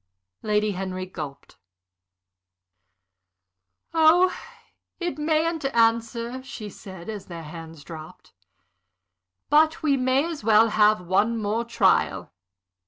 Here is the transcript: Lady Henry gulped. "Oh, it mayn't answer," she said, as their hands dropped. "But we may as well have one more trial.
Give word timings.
Lady 0.41 0.71
Henry 0.71 1.05
gulped. 1.05 1.57
"Oh, 3.93 4.35
it 4.99 5.19
mayn't 5.19 5.63
answer," 5.65 6.41
she 6.41 6.71
said, 6.71 7.07
as 7.07 7.27
their 7.27 7.43
hands 7.43 7.83
dropped. 7.83 8.33
"But 9.51 9.83
we 9.83 9.97
may 9.97 10.25
as 10.25 10.43
well 10.43 10.69
have 10.69 11.01
one 11.05 11.39
more 11.39 11.65
trial. 11.65 12.33